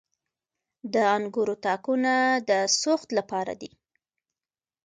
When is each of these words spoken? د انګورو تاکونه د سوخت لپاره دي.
د 0.93 0.95
انګورو 1.15 1.55
تاکونه 1.65 2.13
د 2.49 2.51
سوخت 2.81 3.09
لپاره 3.17 3.53
دي. 3.61 3.71